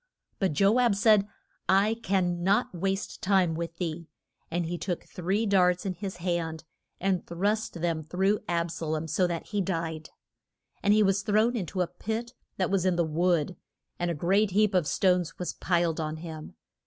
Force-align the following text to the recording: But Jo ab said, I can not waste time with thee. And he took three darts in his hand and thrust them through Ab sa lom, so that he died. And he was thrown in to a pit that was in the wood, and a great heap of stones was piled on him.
But 0.39 0.53
Jo 0.53 0.79
ab 0.79 0.95
said, 0.95 1.27
I 1.69 1.95
can 2.01 2.41
not 2.43 2.73
waste 2.73 3.21
time 3.21 3.53
with 3.53 3.77
thee. 3.77 4.07
And 4.49 4.65
he 4.65 4.75
took 4.75 5.03
three 5.03 5.45
darts 5.45 5.85
in 5.85 5.93
his 5.93 6.17
hand 6.17 6.63
and 6.99 7.27
thrust 7.27 7.75
them 7.75 8.01
through 8.01 8.39
Ab 8.47 8.71
sa 8.71 8.87
lom, 8.87 9.07
so 9.07 9.27
that 9.27 9.49
he 9.49 9.61
died. 9.61 10.09
And 10.81 10.91
he 10.95 11.03
was 11.03 11.21
thrown 11.21 11.55
in 11.55 11.67
to 11.67 11.81
a 11.81 11.87
pit 11.87 12.33
that 12.57 12.71
was 12.71 12.83
in 12.83 12.95
the 12.95 13.05
wood, 13.05 13.57
and 13.99 14.09
a 14.09 14.15
great 14.15 14.49
heap 14.49 14.73
of 14.73 14.87
stones 14.87 15.37
was 15.37 15.53
piled 15.53 15.99
on 15.99 16.17
him. 16.17 16.55